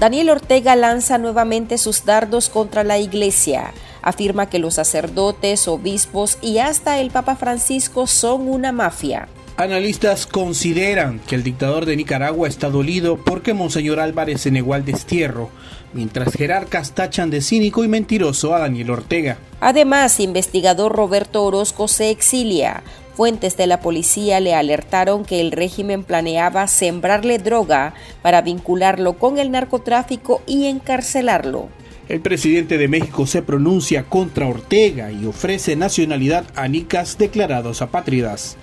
Daniel 0.00 0.30
Ortega 0.30 0.76
lanza 0.76 1.18
nuevamente 1.18 1.76
sus 1.76 2.06
dardos 2.06 2.48
contra 2.48 2.84
la 2.84 2.96
iglesia. 2.96 3.74
Afirma 4.00 4.48
que 4.48 4.58
los 4.58 4.76
sacerdotes, 4.76 5.68
obispos 5.68 6.38
y 6.40 6.56
hasta 6.56 7.00
el 7.00 7.10
Papa 7.10 7.36
Francisco 7.36 8.06
son 8.06 8.48
una 8.48 8.72
mafia. 8.72 9.28
Analistas 9.58 10.26
consideran 10.26 11.20
que 11.26 11.34
el 11.34 11.42
dictador 11.42 11.84
de 11.84 11.96
Nicaragua 11.96 12.48
está 12.48 12.70
dolido 12.70 13.18
porque 13.18 13.52
Monseñor 13.52 14.00
Álvarez 14.00 14.40
se 14.40 14.50
negó 14.50 14.72
al 14.72 14.86
destierro, 14.86 15.50
mientras 15.92 16.32
jerarcas 16.32 16.92
tachan 16.92 17.28
de 17.28 17.42
cínico 17.42 17.84
y 17.84 17.88
mentiroso 17.88 18.54
a 18.54 18.60
Daniel 18.60 18.92
Ortega. 18.92 19.36
Además, 19.60 20.18
investigador 20.18 20.92
Roberto 20.92 21.44
Orozco 21.44 21.88
se 21.88 22.08
exilia. 22.08 22.82
Fuentes 23.20 23.58
de 23.58 23.66
la 23.66 23.80
policía 23.80 24.40
le 24.40 24.54
alertaron 24.54 25.26
que 25.26 25.42
el 25.42 25.52
régimen 25.52 26.04
planeaba 26.04 26.66
sembrarle 26.66 27.36
droga 27.36 27.92
para 28.22 28.40
vincularlo 28.40 29.18
con 29.18 29.36
el 29.36 29.50
narcotráfico 29.50 30.40
y 30.46 30.68
encarcelarlo. 30.68 31.68
El 32.08 32.22
presidente 32.22 32.78
de 32.78 32.88
México 32.88 33.26
se 33.26 33.42
pronuncia 33.42 34.04
contra 34.04 34.48
Ortega 34.48 35.12
y 35.12 35.26
ofrece 35.26 35.76
nacionalidad 35.76 36.46
a 36.54 36.66
nicas 36.66 37.18
declarados 37.18 37.82
apátridas. 37.82 38.56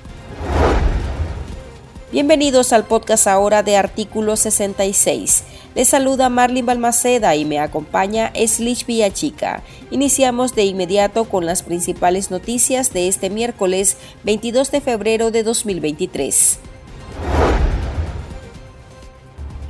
Bienvenidos 2.11 2.73
al 2.73 2.85
podcast 2.85 3.27
ahora 3.27 3.61
de 3.61 3.77
Artículo 3.77 4.35
66. 4.37 5.43
Les 5.77 5.87
saluda 5.87 6.27
Marlin 6.29 6.65
Balmaceda 6.65 7.35
y 7.35 7.45
me 7.45 7.59
acompaña 7.59 8.31
Slich 8.33 8.87
Villachica. 8.87 9.61
Iniciamos 9.91 10.55
de 10.55 10.63
inmediato 10.63 11.25
con 11.25 11.45
las 11.45 11.61
principales 11.61 12.31
noticias 12.31 12.93
de 12.93 13.07
este 13.07 13.29
miércoles 13.29 13.95
22 14.23 14.71
de 14.71 14.81
febrero 14.81 15.29
de 15.29 15.43
2023. 15.43 16.59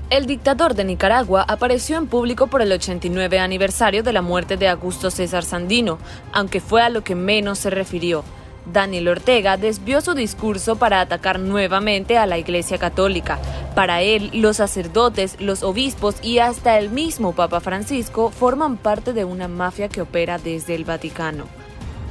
El 0.10 0.28
dictador 0.28 0.76
de 0.76 0.86
Nicaragua 0.86 1.44
apareció 1.46 1.98
en 1.98 2.08
público 2.08 2.48
por 2.48 2.62
el 2.62 2.72
89 2.72 3.40
aniversario 3.40 4.02
de 4.02 4.14
la 4.14 4.22
muerte 4.22 4.56
de 4.56 4.70
Augusto 4.70 5.12
César 5.12 5.44
Sandino, 5.44 6.00
aunque 6.32 6.62
fue 6.62 6.82
a 6.84 6.88
lo 6.88 7.04
que 7.04 7.16
menos 7.16 7.60
se 7.60 7.70
refirió. 7.70 8.24
Daniel 8.66 9.10
Ortega 9.10 9.58
desvió 9.58 10.00
su 10.00 10.14
discurso 10.14 10.78
para 10.78 11.02
atacar 11.02 11.38
nuevamente 11.38 12.18
a 12.18 12.26
la 12.26 12.38
Iglesia 12.38 12.78
Católica. 12.78 13.40
Para 13.78 14.02
él, 14.02 14.32
los 14.34 14.58
sacerdotes, 14.58 15.40
los 15.40 15.62
obispos 15.62 16.16
y 16.24 16.40
hasta 16.40 16.80
el 16.80 16.90
mismo 16.90 17.34
Papa 17.34 17.60
Francisco 17.60 18.32
forman 18.32 18.76
parte 18.76 19.14
de 19.14 19.24
una 19.24 19.48
mafia 19.48 19.88
que 19.88 20.02
opera 20.02 20.40
desde 20.40 20.74
el 20.74 20.84
Vaticano. 20.84 21.44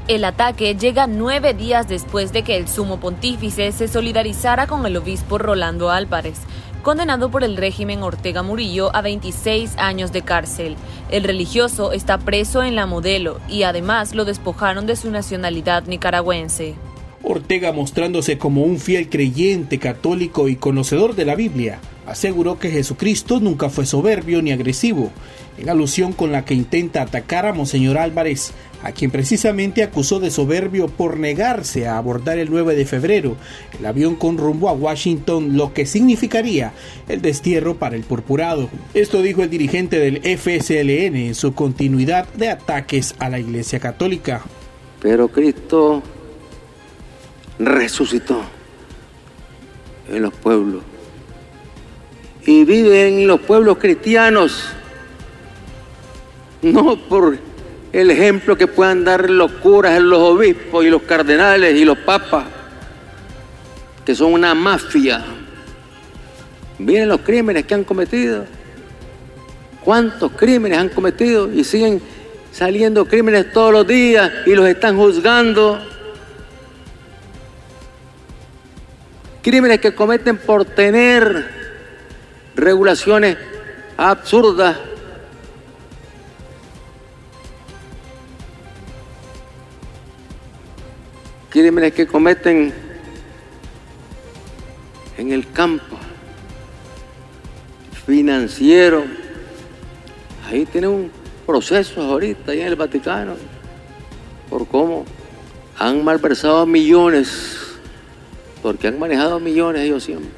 El 0.06 0.24
ataque 0.24 0.76
llega 0.76 1.08
nueve 1.08 1.54
días 1.54 1.88
después 1.88 2.32
de 2.32 2.44
que 2.44 2.56
el 2.56 2.68
sumo 2.68 3.00
pontífice 3.00 3.72
se 3.72 3.88
solidarizara 3.88 4.68
con 4.68 4.86
el 4.86 4.96
obispo 4.96 5.38
Rolando 5.38 5.90
Álvarez, 5.90 6.38
condenado 6.84 7.32
por 7.32 7.42
el 7.42 7.56
régimen 7.56 8.04
Ortega 8.04 8.44
Murillo 8.44 8.94
a 8.94 9.02
26 9.02 9.76
años 9.76 10.12
de 10.12 10.22
cárcel. 10.22 10.76
El 11.10 11.24
religioso 11.24 11.90
está 11.90 12.18
preso 12.18 12.62
en 12.62 12.76
la 12.76 12.86
modelo 12.86 13.40
y 13.48 13.64
además 13.64 14.14
lo 14.14 14.24
despojaron 14.24 14.86
de 14.86 14.94
su 14.94 15.10
nacionalidad 15.10 15.82
nicaragüense. 15.88 16.76
Ortega, 17.22 17.72
mostrándose 17.72 18.38
como 18.38 18.62
un 18.62 18.78
fiel 18.78 19.08
creyente 19.08 19.78
católico 19.78 20.48
y 20.48 20.56
conocedor 20.56 21.14
de 21.14 21.24
la 21.24 21.34
Biblia, 21.34 21.80
aseguró 22.06 22.58
que 22.58 22.70
Jesucristo 22.70 23.40
nunca 23.40 23.68
fue 23.68 23.86
soberbio 23.86 24.42
ni 24.42 24.52
agresivo, 24.52 25.10
en 25.58 25.68
alusión 25.68 26.12
con 26.12 26.32
la 26.32 26.44
que 26.44 26.54
intenta 26.54 27.02
atacar 27.02 27.46
a 27.46 27.52
Monseñor 27.52 27.98
Álvarez, 27.98 28.52
a 28.82 28.92
quien 28.92 29.10
precisamente 29.10 29.82
acusó 29.82 30.20
de 30.20 30.30
soberbio 30.30 30.86
por 30.86 31.18
negarse 31.18 31.86
a 31.88 31.96
abordar 31.96 32.38
el 32.38 32.50
9 32.50 32.76
de 32.76 32.84
febrero 32.84 33.36
el 33.78 33.86
avión 33.86 34.16
con 34.16 34.38
rumbo 34.38 34.68
a 34.68 34.72
Washington, 34.72 35.56
lo 35.56 35.72
que 35.72 35.86
significaría 35.86 36.72
el 37.08 37.22
destierro 37.22 37.76
para 37.76 37.96
el 37.96 38.04
purpurado. 38.04 38.68
Esto 38.94 39.22
dijo 39.22 39.42
el 39.42 39.50
dirigente 39.50 39.98
del 39.98 40.20
FSLN 40.38 41.16
en 41.16 41.34
su 41.34 41.54
continuidad 41.54 42.28
de 42.34 42.50
ataques 42.50 43.14
a 43.18 43.28
la 43.28 43.38
Iglesia 43.38 43.80
Católica. 43.80 44.42
Pero 45.00 45.28
Cristo 45.28 46.02
resucitó 47.58 48.42
en 50.08 50.22
los 50.22 50.34
pueblos 50.34 50.82
y 52.46 52.64
vive 52.64 53.08
en 53.08 53.26
los 53.26 53.40
pueblos 53.40 53.78
cristianos, 53.78 54.68
no 56.62 56.96
por 56.96 57.36
el 57.92 58.10
ejemplo 58.10 58.56
que 58.56 58.68
puedan 58.68 59.04
dar 59.04 59.28
los 59.28 59.50
curas, 59.52 60.00
los 60.00 60.20
obispos 60.20 60.84
y 60.84 60.90
los 60.90 61.02
cardenales 61.02 61.74
y 61.76 61.84
los 61.84 61.98
papas, 61.98 62.44
que 64.04 64.14
son 64.14 64.32
una 64.32 64.54
mafia. 64.54 65.24
Miren 66.78 67.08
los 67.08 67.20
crímenes 67.20 67.64
que 67.64 67.74
han 67.74 67.84
cometido. 67.84 68.44
¿Cuántos 69.82 70.32
crímenes 70.32 70.78
han 70.78 70.88
cometido? 70.88 71.52
Y 71.52 71.64
siguen 71.64 72.00
saliendo 72.52 73.06
crímenes 73.06 73.52
todos 73.52 73.72
los 73.72 73.86
días 73.86 74.30
y 74.46 74.54
los 74.54 74.68
están 74.68 74.96
juzgando. 74.96 75.80
Crímenes 79.46 79.78
que 79.78 79.94
cometen 79.94 80.38
por 80.38 80.64
tener 80.64 81.48
regulaciones 82.56 83.36
absurdas. 83.96 84.76
Crímenes 91.48 91.92
que 91.92 92.08
cometen 92.08 92.74
en 95.16 95.30
el 95.30 95.48
campo 95.52 95.96
financiero. 98.04 99.04
Ahí 100.50 100.66
tiene 100.66 100.88
un 100.88 101.08
proceso 101.46 102.02
ahorita, 102.02 102.50
ahí 102.50 102.62
en 102.62 102.66
el 102.66 102.74
Vaticano, 102.74 103.36
por 104.50 104.66
cómo 104.66 105.04
han 105.78 106.02
malversado 106.02 106.66
millones, 106.66 107.55
porque 108.62 108.88
han 108.88 108.98
manejado 108.98 109.40
millones 109.40 109.82
ellos 109.82 110.04
siempre. 110.04 110.30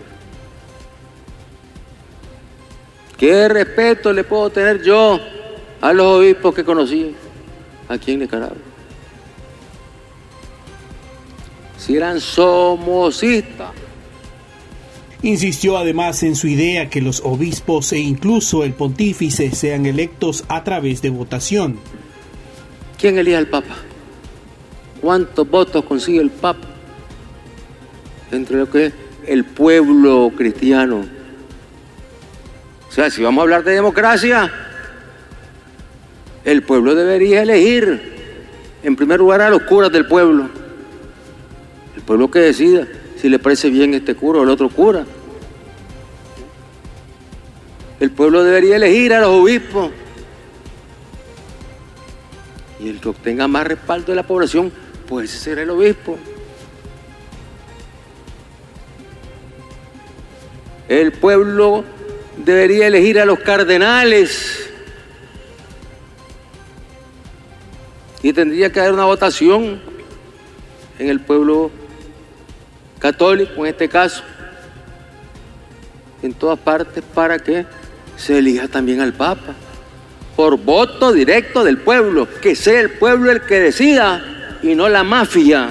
¿Qué 3.18 3.48
respeto 3.48 4.12
le 4.12 4.22
puedo 4.22 4.48
tener 4.50 4.82
yo 4.82 5.18
a 5.80 5.92
los 5.92 6.06
obispos 6.06 6.54
que 6.54 6.64
conocí 6.64 7.14
aquí 7.88 8.12
en 8.12 8.20
Nicaragua? 8.20 8.56
Si 11.76 11.96
eran 11.96 12.20
somosistas. 12.20 13.70
Insistió 15.22 15.76
además 15.76 16.22
en 16.22 16.36
su 16.36 16.46
idea 16.46 16.88
que 16.88 17.00
los 17.00 17.20
obispos 17.24 17.92
e 17.92 17.98
incluso 17.98 18.62
el 18.62 18.72
pontífice 18.72 19.50
sean 19.50 19.86
electos 19.86 20.44
a 20.46 20.62
través 20.62 21.02
de 21.02 21.10
votación. 21.10 21.80
¿Quién 23.00 23.18
elige 23.18 23.36
al 23.36 23.48
Papa? 23.48 23.74
¿Cuántos 25.00 25.48
votos 25.50 25.84
consigue 25.84 26.20
el 26.20 26.30
Papa? 26.30 26.67
Entre 28.30 28.56
lo 28.56 28.70
que 28.70 28.86
es 28.86 28.92
el 29.26 29.44
pueblo 29.44 30.32
cristiano 30.36 31.18
o 32.88 32.92
sea, 32.92 33.10
si 33.10 33.22
vamos 33.22 33.40
a 33.40 33.42
hablar 33.42 33.64
de 33.64 33.72
democracia, 33.72 34.50
el 36.44 36.62
pueblo 36.62 36.94
debería 36.94 37.42
elegir 37.42 38.16
en 38.82 38.96
primer 38.96 39.18
lugar 39.18 39.42
a 39.42 39.50
los 39.50 39.62
curas 39.62 39.92
del 39.92 40.06
pueblo. 40.06 40.48
El 41.94 42.02
pueblo 42.02 42.30
que 42.30 42.38
decida 42.38 42.86
si 43.20 43.28
le 43.28 43.38
parece 43.38 43.68
bien 43.68 43.92
este 43.92 44.14
cura 44.14 44.40
o 44.40 44.42
el 44.42 44.48
otro 44.48 44.70
cura. 44.70 45.04
El 48.00 48.10
pueblo 48.10 48.42
debería 48.42 48.76
elegir 48.76 49.12
a 49.12 49.20
los 49.20 49.30
obispos. 49.30 49.90
Y 52.80 52.88
el 52.88 53.00
que 53.00 53.08
obtenga 53.08 53.48
más 53.48 53.66
respaldo 53.66 54.12
de 54.12 54.16
la 54.16 54.22
población, 54.22 54.72
pues 55.06 55.30
será 55.30 55.62
el 55.62 55.70
obispo. 55.70 56.16
El 60.88 61.12
pueblo 61.12 61.84
debería 62.36 62.86
elegir 62.86 63.20
a 63.20 63.26
los 63.26 63.38
cardenales 63.40 64.70
y 68.22 68.32
tendría 68.32 68.72
que 68.72 68.80
haber 68.80 68.92
una 68.92 69.04
votación 69.04 69.80
en 70.98 71.08
el 71.08 71.20
pueblo 71.20 71.70
católico, 72.98 73.64
en 73.64 73.66
este 73.66 73.88
caso, 73.88 74.22
en 76.22 76.32
todas 76.32 76.58
partes, 76.58 77.04
para 77.14 77.38
que 77.38 77.66
se 78.16 78.38
elija 78.38 78.66
también 78.66 79.00
al 79.00 79.12
Papa, 79.12 79.54
por 80.36 80.56
voto 80.56 81.12
directo 81.12 81.64
del 81.64 81.78
pueblo, 81.78 82.26
que 82.40 82.56
sea 82.56 82.80
el 82.80 82.90
pueblo 82.90 83.30
el 83.30 83.42
que 83.42 83.60
decida 83.60 84.58
y 84.62 84.74
no 84.74 84.88
la 84.88 85.04
mafia 85.04 85.68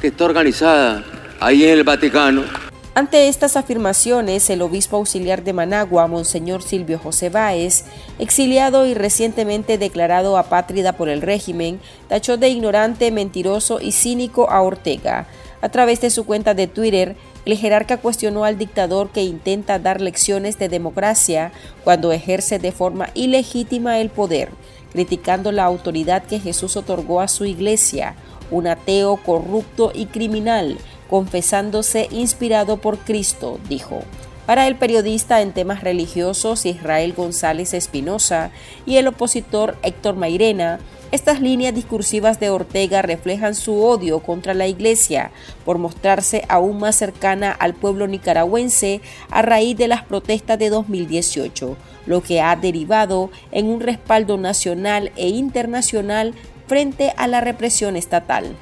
que 0.00 0.08
está 0.08 0.24
organizada 0.24 1.04
ahí 1.40 1.64
en 1.64 1.70
el 1.70 1.84
Vaticano. 1.84 2.65
Ante 2.96 3.28
estas 3.28 3.56
afirmaciones, 3.56 4.48
el 4.48 4.62
obispo 4.62 4.96
auxiliar 4.96 5.44
de 5.44 5.52
Managua, 5.52 6.06
Monseñor 6.06 6.62
Silvio 6.62 6.98
José 6.98 7.28
Báez, 7.28 7.84
exiliado 8.18 8.86
y 8.86 8.94
recientemente 8.94 9.76
declarado 9.76 10.38
apátrida 10.38 10.94
por 10.94 11.10
el 11.10 11.20
régimen, 11.20 11.78
tachó 12.08 12.38
de 12.38 12.48
ignorante, 12.48 13.10
mentiroso 13.10 13.82
y 13.82 13.92
cínico 13.92 14.48
a 14.48 14.62
Ortega. 14.62 15.26
A 15.60 15.68
través 15.68 16.00
de 16.00 16.08
su 16.08 16.24
cuenta 16.24 16.54
de 16.54 16.68
Twitter, 16.68 17.16
El 17.44 17.58
jerarca 17.58 17.98
cuestionó 17.98 18.44
al 18.44 18.56
dictador 18.56 19.10
que 19.10 19.22
intenta 19.22 19.78
dar 19.78 20.00
lecciones 20.00 20.58
de 20.58 20.70
democracia 20.70 21.52
cuando 21.84 22.12
ejerce 22.12 22.58
de 22.58 22.72
forma 22.72 23.10
ilegítima 23.12 24.00
el 24.00 24.08
poder, 24.08 24.48
criticando 24.92 25.52
la 25.52 25.64
autoridad 25.64 26.24
que 26.24 26.40
Jesús 26.40 26.76
otorgó 26.76 27.20
a 27.20 27.28
su 27.28 27.44
iglesia, 27.44 28.16
un 28.50 28.66
ateo 28.66 29.16
corrupto 29.18 29.92
y 29.94 30.06
criminal, 30.06 30.78
confesándose 31.08 32.08
inspirado 32.10 32.78
por 32.78 32.98
Cristo, 32.98 33.58
dijo. 33.68 34.02
Para 34.46 34.68
el 34.68 34.76
periodista 34.76 35.42
en 35.42 35.52
temas 35.52 35.82
religiosos 35.82 36.66
Israel 36.66 37.14
González 37.14 37.74
Espinosa 37.74 38.52
y 38.86 38.96
el 38.96 39.08
opositor 39.08 39.76
Héctor 39.82 40.14
Mairena, 40.14 40.78
estas 41.10 41.40
líneas 41.40 41.74
discursivas 41.74 42.40
de 42.40 42.50
Ortega 42.50 43.00
reflejan 43.02 43.54
su 43.54 43.82
odio 43.82 44.20
contra 44.20 44.54
la 44.54 44.66
Iglesia 44.66 45.30
por 45.64 45.78
mostrarse 45.78 46.44
aún 46.48 46.78
más 46.78 46.96
cercana 46.96 47.52
al 47.52 47.74
pueblo 47.74 48.06
nicaragüense 48.06 49.00
a 49.30 49.42
raíz 49.42 49.76
de 49.76 49.88
las 49.88 50.04
protestas 50.04 50.58
de 50.58 50.68
2018, 50.68 51.76
lo 52.06 52.22
que 52.22 52.40
ha 52.40 52.54
derivado 52.56 53.30
en 53.50 53.68
un 53.68 53.80
respaldo 53.80 54.36
nacional 54.36 55.12
e 55.16 55.28
internacional 55.28 56.34
frente 56.66 57.12
a 57.16 57.26
la 57.28 57.40
represión 57.40 57.96
estatal. 57.96 58.56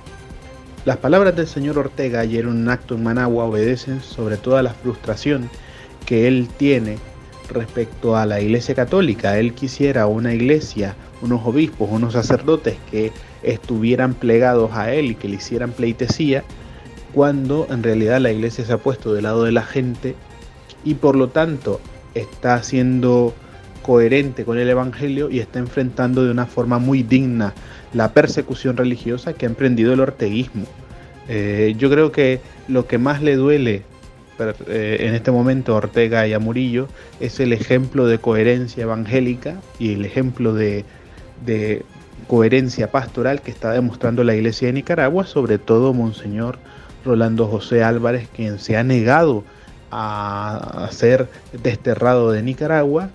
Las 0.84 0.98
palabras 0.98 1.34
del 1.34 1.46
señor 1.46 1.78
Ortega 1.78 2.20
ayer 2.20 2.44
en 2.44 2.50
un 2.50 2.68
acto 2.68 2.94
en 2.94 3.02
Managua 3.02 3.46
obedecen 3.46 4.02
sobre 4.02 4.36
toda 4.36 4.62
la 4.62 4.74
frustración 4.74 5.48
que 6.04 6.28
él 6.28 6.46
tiene 6.58 6.98
respecto 7.48 8.18
a 8.18 8.26
la 8.26 8.42
Iglesia 8.42 8.74
Católica. 8.74 9.38
Él 9.38 9.54
quisiera 9.54 10.06
una 10.06 10.34
iglesia, 10.34 10.94
unos 11.22 11.40
obispos, 11.46 11.88
unos 11.90 12.12
sacerdotes 12.12 12.76
que 12.90 13.12
estuvieran 13.42 14.12
plegados 14.12 14.72
a 14.74 14.92
él 14.92 15.12
y 15.12 15.14
que 15.14 15.28
le 15.28 15.36
hicieran 15.36 15.72
pleitesía, 15.72 16.44
cuando 17.14 17.66
en 17.70 17.82
realidad 17.82 18.20
la 18.20 18.32
iglesia 18.32 18.66
se 18.66 18.72
ha 18.74 18.78
puesto 18.78 19.14
del 19.14 19.22
lado 19.22 19.44
de 19.44 19.52
la 19.52 19.62
gente 19.62 20.14
y 20.84 20.94
por 20.94 21.16
lo 21.16 21.28
tanto 21.28 21.80
está 22.14 22.62
siendo 22.62 23.32
coherente 23.84 24.46
con 24.46 24.58
el 24.58 24.68
Evangelio 24.68 25.30
y 25.30 25.40
está 25.40 25.58
enfrentando 25.58 26.24
de 26.24 26.30
una 26.30 26.46
forma 26.46 26.78
muy 26.78 27.02
digna 27.02 27.52
la 27.92 28.12
persecución 28.12 28.78
religiosa 28.78 29.34
que 29.34 29.44
ha 29.44 29.48
emprendido 29.48 29.92
el 29.92 30.00
orteguismo. 30.00 30.64
Eh, 31.28 31.74
yo 31.76 31.90
creo 31.90 32.10
que 32.10 32.40
lo 32.66 32.86
que 32.86 32.96
más 32.96 33.22
le 33.22 33.36
duele 33.36 33.82
eh, 34.66 34.96
en 35.00 35.14
este 35.14 35.30
momento 35.30 35.74
a 35.74 35.76
Ortega 35.76 36.26
y 36.26 36.32
a 36.32 36.38
Murillo 36.38 36.88
es 37.20 37.40
el 37.40 37.52
ejemplo 37.52 38.06
de 38.06 38.18
coherencia 38.18 38.84
evangélica 38.84 39.60
y 39.78 39.92
el 39.92 40.06
ejemplo 40.06 40.54
de, 40.54 40.86
de 41.44 41.84
coherencia 42.26 42.90
pastoral 42.90 43.42
que 43.42 43.50
está 43.50 43.72
demostrando 43.72 44.24
la 44.24 44.34
Iglesia 44.34 44.68
de 44.68 44.72
Nicaragua, 44.72 45.26
sobre 45.26 45.58
todo 45.58 45.92
Monseñor 45.92 46.58
Rolando 47.04 47.46
José 47.48 47.84
Álvarez, 47.84 48.28
quien 48.34 48.58
se 48.58 48.78
ha 48.78 48.82
negado 48.82 49.44
a 49.90 50.88
ser 50.90 51.28
desterrado 51.62 52.32
de 52.32 52.42
Nicaragua 52.42 53.10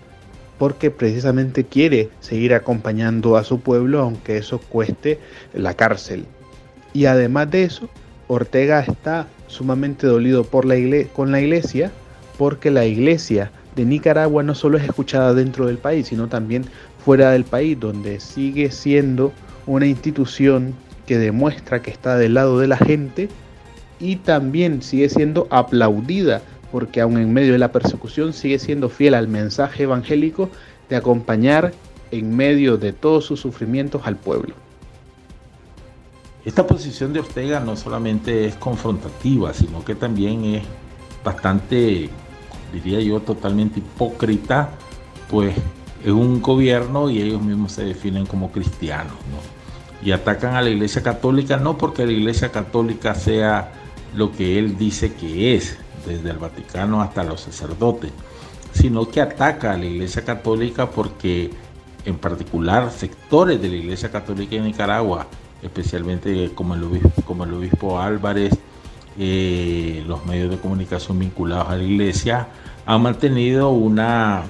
porque 0.60 0.92
precisamente 0.92 1.64
quiere 1.64 2.10
seguir 2.20 2.54
acompañando 2.54 3.38
a 3.38 3.44
su 3.44 3.62
pueblo 3.62 4.02
aunque 4.02 4.38
eso 4.38 4.60
cueste 4.60 5.20
la 5.54 5.74
cárcel. 5.74 6.26
Y 6.94 7.06
además 7.06 7.50
de 7.50 7.64
eso, 7.64 7.90
Ortega 8.28 8.82
está 8.82 9.28
sumamente 9.48 10.06
dolido 10.06 10.44
por 10.44 10.66
la 10.66 10.76
con 11.14 11.32
la 11.32 11.42
iglesia 11.42 11.92
porque 12.38 12.70
la 12.70 12.86
iglesia 12.86 13.52
de 13.76 13.86
Nicaragua 13.86 14.44
no 14.44 14.54
solo 14.54 14.78
es 14.78 14.84
escuchada 14.84 15.34
dentro 15.34 15.66
del 15.66 15.78
país, 15.78 16.08
sino 16.08 16.28
también 16.28 16.66
fuera 17.04 17.32
del 17.32 17.46
país, 17.46 17.80
donde 17.80 18.20
sigue 18.20 18.72
siendo 18.72 19.32
una 19.66 19.88
institución 19.88 20.74
que 21.06 21.18
demuestra 21.18 21.82
que 21.82 21.92
está 21.92 22.18
del 22.18 22.36
lado 22.36 22.60
de 22.60 22.68
la 22.68 22.78
gente 22.78 23.30
y 24.00 24.18
también 24.18 24.82
sigue 24.82 25.10
siendo 25.10 25.48
aplaudida 25.50 26.42
porque 26.72 27.02
aun 27.02 27.18
en 27.18 27.34
medio 27.34 27.54
de 27.54 27.60
la 27.60 27.72
persecución 27.72 28.34
sigue 28.34 28.60
siendo 28.60 28.90
fiel 28.90 29.14
al 29.14 29.28
mensaje 29.28 29.84
evangélico 29.84 30.50
de 30.90 30.96
acompañar 30.96 31.74
en 32.12 32.36
medio 32.36 32.78
de 32.78 32.94
todos 32.94 33.26
sus 33.26 33.40
sufrimientos 33.40 34.02
al 34.06 34.16
pueblo. 34.16 34.56
Esta 36.46 36.66
posición 36.66 37.14
de 37.14 37.20
Ortega 37.20 37.60
no 37.60 37.76
solamente 37.76 38.46
es 38.46 38.56
confrontativa, 38.56 39.54
sino 39.54 39.84
que 39.84 39.94
también 39.94 40.46
es 40.46 40.64
bastante, 41.24 42.10
diría 42.74 43.02
yo, 43.02 43.20
totalmente 43.20 43.80
hipócrita, 43.80 44.70
pues 45.30 45.54
es 46.04 46.12
un 46.12 46.42
gobierno 46.42 47.10
y 47.10 47.22
ellos 47.22 47.42
mismos 47.42 47.74
se 47.74 47.84
definen 47.84 48.26
como 48.26 48.52
cristianos, 48.52 49.14
¿no? 49.32 49.60
Y 50.06 50.12
atacan 50.12 50.56
a 50.56 50.62
la 50.62 50.70
Iglesia 50.70 51.04
Católica 51.04 51.58
no 51.58 51.78
porque 51.78 52.06
la 52.06 52.14
Iglesia 52.14 52.52
Católica 52.52 53.14
sea 53.16 53.74
lo 54.16 54.32
que 54.32 54.58
él 54.58 54.78
dice 54.78 55.14
que 55.14 55.56
es, 55.56 55.78
desde 56.06 56.30
el 56.30 56.38
Vaticano 56.38 57.02
hasta 57.02 57.24
los 57.24 57.42
sacerdotes, 57.42 58.12
sino 58.74 59.10
que 59.10 59.22
ataca 59.22 59.74
a 59.74 59.78
la 59.78 59.86
Iglesia 59.86 60.24
Católica 60.24 60.90
porque 60.90 61.52
en 62.06 62.18
particular 62.18 62.92
sectores 62.92 63.62
de 63.62 63.70
la 63.70 63.76
Iglesia 63.76 64.12
Católica 64.12 64.56
de 64.56 64.62
Nicaragua, 64.62 65.28
especialmente 65.62 66.52
como 66.56 66.76
el 66.76 67.54
obispo, 67.54 68.00
Álvarez, 68.00 68.58
eh, 69.18 70.04
los 70.08 70.26
medios 70.26 70.50
de 70.50 70.58
comunicación 70.58 71.20
vinculados 71.20 71.70
a 71.70 71.76
la 71.76 71.84
Iglesia, 71.84 72.48
han 72.86 73.02
mantenido 73.02 73.70
una 73.70 74.44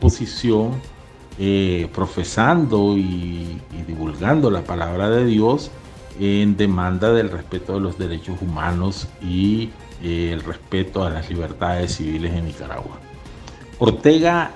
posición 0.00 0.72
eh, 1.38 1.88
profesando 1.92 2.96
y, 2.96 3.60
divulgando 3.86 4.50
la 4.50 4.62
palabra 4.62 5.10
de 5.10 5.24
Dios 5.24 5.70
en 6.20 6.56
demanda 6.56 7.12
del 7.12 7.30
respeto 7.30 7.74
de 7.74 7.80
los 7.80 7.98
derechos 7.98 8.40
humanos 8.40 9.08
y 9.20 9.70
el 10.04 10.42
respeto 10.42 11.04
a 11.04 11.10
las 11.10 11.28
libertades 11.28 11.96
civiles 11.96 12.32
en 12.34 12.46
Nicaragua. 12.46 12.98
Ortega 13.78 14.50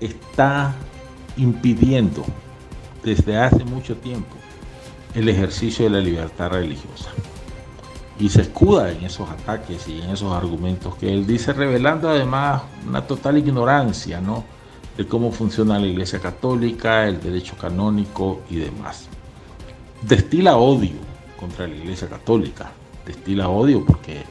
está 0.00 0.74
impidiendo 1.36 2.24
desde 3.02 3.36
hace 3.36 3.64
mucho 3.64 3.96
tiempo 3.96 4.36
el 5.14 5.28
ejercicio 5.28 5.84
de 5.84 5.90
la 5.90 6.00
libertad 6.00 6.50
religiosa. 6.50 7.10
Y 8.18 8.28
se 8.28 8.42
escuda 8.42 8.90
en 8.90 9.04
esos 9.04 9.28
ataques 9.28 9.88
y 9.88 10.00
en 10.00 10.10
esos 10.10 10.32
argumentos 10.32 10.96
que 10.96 11.12
él 11.12 11.26
dice, 11.26 11.52
revelando 11.52 12.08
además 12.08 12.62
una 12.86 13.06
total 13.06 13.38
ignorancia 13.38 14.20
¿no? 14.20 14.44
de 14.96 15.06
cómo 15.06 15.32
funciona 15.32 15.78
la 15.78 15.86
Iglesia 15.86 16.20
Católica, 16.20 17.06
el 17.06 17.20
derecho 17.20 17.56
canónico 17.60 18.42
y 18.48 18.56
demás. 18.56 19.08
Destila 20.02 20.56
odio 20.56 20.92
contra 21.38 21.66
la 21.66 21.74
Iglesia 21.74 22.08
Católica, 22.08 22.70
destila 23.04 23.48
odio 23.48 23.84
porque 23.84 24.22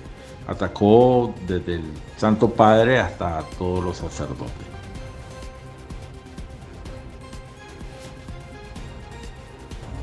atacó 0.48 1.34
desde 1.48 1.75
el 1.75 1.84
Santo 2.18 2.50
Padre 2.50 3.00
hasta 3.00 3.44
todos 3.57 3.84
los 3.84 3.98
sacerdotes. 3.98 4.74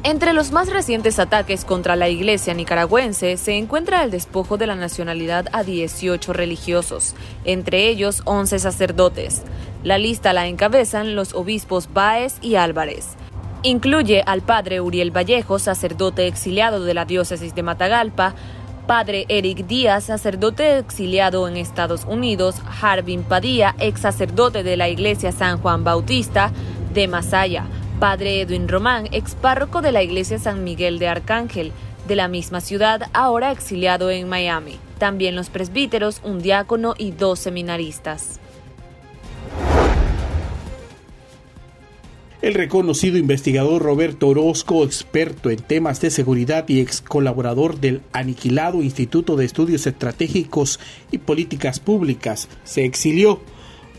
Entre 0.03 0.33
los 0.33 0.51
más 0.51 0.71
recientes 0.71 1.19
ataques 1.19 1.67
contra 1.67 1.95
la 1.95 2.09
iglesia 2.09 2.55
nicaragüense 2.55 3.37
se 3.37 3.59
encuentra 3.59 4.03
el 4.03 4.11
despojo 4.11 4.57
de 4.57 4.67
la 4.67 4.75
nacionalidad 4.75 5.47
a 5.53 5.63
18 5.63 6.33
religiosos, 6.33 7.15
entre 7.45 7.87
ellos 7.89 8.23
11 8.25 8.61
sacerdotes. 8.61 9.43
La 9.85 9.99
lista 9.99 10.33
la 10.33 10.47
encabezan 10.47 11.15
los 11.15 11.35
obispos 11.35 11.93
Báez 11.93 12.39
y 12.41 12.55
Álvarez. 12.55 13.09
Incluye 13.63 14.23
al 14.25 14.41
padre 14.41 14.81
Uriel 14.81 15.15
Vallejo, 15.15 15.59
sacerdote 15.59 16.27
exiliado 16.27 16.83
de 16.83 16.95
la 16.95 17.05
diócesis 17.05 17.55
de 17.55 17.63
Matagalpa, 17.63 18.35
Padre 18.91 19.25
Eric 19.29 19.69
Díaz, 19.69 20.07
sacerdote 20.07 20.79
exiliado 20.79 21.47
en 21.47 21.57
Estados 21.57 22.05
Unidos, 22.07 22.57
Harvin 22.83 23.23
Padilla, 23.23 23.77
ex 23.79 24.01
sacerdote 24.01 24.65
de 24.65 24.77
la 24.77 24.89
Iglesia 24.89 25.31
San 25.31 25.61
Juan 25.63 25.85
Bautista 25.85 26.51
de 26.93 27.07
Masaya, 27.07 27.67
Padre 28.01 28.41
Edwin 28.41 28.67
Román, 28.67 29.07
ex 29.13 29.37
párroco 29.37 29.81
de 29.81 29.93
la 29.93 30.03
Iglesia 30.03 30.41
San 30.41 30.65
Miguel 30.65 30.99
de 30.99 31.07
Arcángel, 31.07 31.71
de 32.09 32.17
la 32.17 32.27
misma 32.27 32.61
ciudad, 32.61 33.03
ahora 33.13 33.53
exiliado 33.53 34.11
en 34.11 34.29
Miami. 34.29 34.81
También 34.99 35.37
los 35.37 35.51
presbíteros, 35.51 36.21
un 36.25 36.43
diácono 36.43 36.95
y 36.99 37.13
dos 37.13 37.39
seminaristas. 37.39 38.41
El 42.43 42.55
reconocido 42.55 43.19
investigador 43.19 43.83
Roberto 43.83 44.29
Orozco, 44.29 44.83
experto 44.85 45.51
en 45.51 45.59
temas 45.59 46.01
de 46.01 46.11
seguridad 46.11 46.67
y 46.69 46.81
ex 46.81 47.03
colaborador 47.03 47.79
del 47.79 48.01
aniquilado 48.13 48.83
Instituto 48.83 49.37
de 49.37 49.45
Estudios 49.45 49.87
Estratégicos 49.87 50.81
y 51.13 51.19
Políticas 51.19 51.81
Públicas, 51.81 52.49
se 52.65 52.87
exilió. 52.87 53.41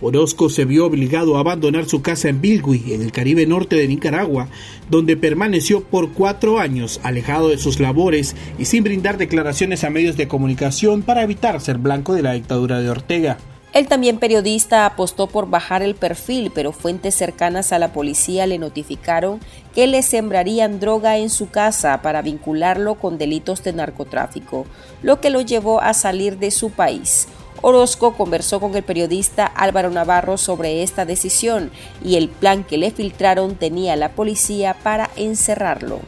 Orozco 0.01 0.49
se 0.49 0.65
vio 0.65 0.87
obligado 0.87 1.37
a 1.37 1.41
abandonar 1.41 1.85
su 1.85 2.01
casa 2.01 2.29
en 2.29 2.41
Bilgui, 2.41 2.95
en 2.95 3.03
el 3.03 3.11
Caribe 3.11 3.45
norte 3.45 3.75
de 3.75 3.87
Nicaragua, 3.87 4.47
donde 4.89 5.17
permaneció 5.17 5.83
por 5.83 6.13
cuatro 6.13 6.57
años 6.57 6.99
alejado 7.03 7.49
de 7.49 7.59
sus 7.59 7.79
labores 7.79 8.35
y 8.57 8.65
sin 8.65 8.83
brindar 8.83 9.19
declaraciones 9.19 9.83
a 9.83 9.91
medios 9.91 10.17
de 10.17 10.27
comunicación 10.27 11.03
para 11.03 11.21
evitar 11.21 11.61
ser 11.61 11.77
blanco 11.77 12.15
de 12.15 12.23
la 12.23 12.33
dictadura 12.33 12.79
de 12.79 12.89
Ortega. 12.89 13.37
El 13.73 13.87
también 13.87 14.19
periodista 14.19 14.85
apostó 14.85 15.27
por 15.27 15.49
bajar 15.49 15.81
el 15.81 15.95
perfil, 15.95 16.51
pero 16.53 16.73
fuentes 16.73 17.15
cercanas 17.15 17.71
a 17.71 17.79
la 17.79 17.93
policía 17.93 18.45
le 18.45 18.57
notificaron 18.57 19.39
que 19.73 19.87
le 19.87 20.01
sembrarían 20.01 20.81
droga 20.81 21.17
en 21.17 21.29
su 21.29 21.49
casa 21.49 22.01
para 22.01 22.21
vincularlo 22.21 22.95
con 22.95 23.17
delitos 23.17 23.63
de 23.63 23.71
narcotráfico, 23.71 24.65
lo 25.01 25.21
que 25.21 25.29
lo 25.29 25.39
llevó 25.39 25.79
a 25.79 25.93
salir 25.93 26.37
de 26.37 26.51
su 26.51 26.71
país. 26.71 27.29
Orozco 27.61 28.17
conversó 28.17 28.59
con 28.59 28.75
el 28.75 28.83
periodista 28.83 29.45
Álvaro 29.45 29.89
Navarro 29.89 30.37
sobre 30.37 30.83
esta 30.83 31.05
decisión 31.05 31.71
y 32.03 32.17
el 32.17 32.27
plan 32.27 32.65
que 32.65 32.77
le 32.77 32.91
filtraron 32.91 33.55
tenía 33.55 33.95
la 33.95 34.09
policía 34.09 34.75
para 34.83 35.09
encerrarlo. 35.15 35.99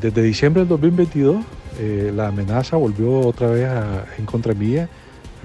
Desde 0.00 0.22
diciembre 0.22 0.62
del 0.62 0.68
2022, 0.70 1.44
eh, 1.78 2.12
la 2.12 2.28
amenaza 2.28 2.76
volvió 2.76 3.20
otra 3.20 3.48
vez 3.48 3.68
en 4.18 4.26
contra 4.26 4.52
mía 4.52 4.88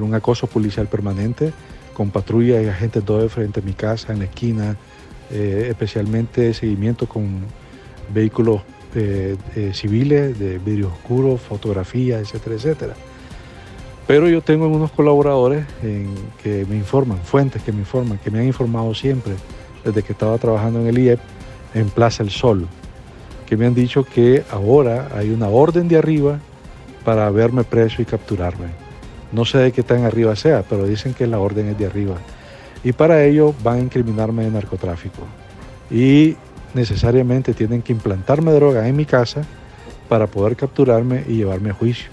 un 0.03 0.13
acoso 0.13 0.47
policial 0.47 0.87
permanente, 0.87 1.53
con 1.93 2.11
patrulla 2.11 2.61
y 2.61 2.67
agentes 2.67 3.03
todo 3.03 3.27
frente 3.29 3.61
a 3.61 3.63
mi 3.63 3.73
casa, 3.73 4.13
en 4.13 4.19
la 4.19 4.25
esquina, 4.25 4.75
eh, 5.31 5.67
especialmente 5.69 6.53
seguimiento 6.53 7.07
con 7.07 7.45
vehículos 8.13 8.61
eh, 8.93 9.35
eh, 9.55 9.71
civiles, 9.73 10.37
de 10.37 10.59
vidrio 10.59 10.89
oscuros, 10.89 11.41
fotografías, 11.41 12.21
etcétera, 12.21 12.55
etcétera. 12.55 12.93
Pero 14.05 14.29
yo 14.29 14.41
tengo 14.41 14.67
unos 14.67 14.91
colaboradores 14.91 15.65
que 15.81 16.63
me 16.69 16.75
informan, 16.75 17.17
fuentes 17.17 17.63
que 17.63 17.71
me 17.71 17.79
informan, 17.79 18.19
que 18.19 18.29
me 18.29 18.37
han 18.37 18.45
informado 18.45 18.93
siempre 18.93 19.33
desde 19.83 20.03
que 20.03 20.13
estaba 20.13 20.37
trabajando 20.37 20.79
en 20.81 20.87
el 20.87 20.99
IEP 20.99 21.19
en 21.73 21.89
Plaza 21.89 22.21
El 22.21 22.29
Sol, 22.29 22.67
que 23.47 23.57
me 23.57 23.65
han 23.65 23.73
dicho 23.73 24.03
que 24.03 24.43
ahora 24.51 25.09
hay 25.15 25.31
una 25.31 25.47
orden 25.47 25.87
de 25.87 25.97
arriba 25.97 26.39
para 27.03 27.27
verme 27.31 27.63
preso 27.63 28.03
y 28.03 28.05
capturarme. 28.05 28.84
No 29.35 29.43
sé 29.43 29.57
de 29.57 29.73
qué 29.73 29.83
tan 29.83 30.05
arriba 30.05 30.33
sea, 30.37 30.63
pero 30.63 30.87
dicen 30.87 31.13
que 31.13 31.27
la 31.27 31.39
orden 31.39 31.67
es 31.67 31.77
de 31.77 31.85
arriba. 31.85 32.15
Y 32.85 32.93
para 32.93 33.21
ello 33.21 33.53
van 33.61 33.79
a 33.79 33.81
incriminarme 33.81 34.45
de 34.45 34.51
narcotráfico. 34.51 35.27
Y 35.91 36.37
necesariamente 36.73 37.53
tienen 37.53 37.81
que 37.81 37.91
implantarme 37.91 38.53
droga 38.53 38.87
en 38.87 38.95
mi 38.95 39.03
casa 39.03 39.41
para 40.07 40.27
poder 40.27 40.55
capturarme 40.55 41.25
y 41.27 41.35
llevarme 41.35 41.71
a 41.71 41.73
juicio. 41.73 42.09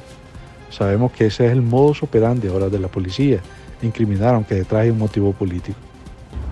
Sabemos 0.68 1.12
que 1.12 1.26
ese 1.26 1.46
es 1.46 1.52
el 1.52 1.62
modus 1.62 2.02
operandi 2.02 2.48
ahora 2.48 2.68
de 2.68 2.80
la 2.80 2.88
policía, 2.88 3.38
incriminar 3.82 4.34
aunque 4.34 4.56
detrás 4.56 4.82
hay 4.82 4.90
un 4.90 4.98
motivo 4.98 5.32
político. 5.32 5.78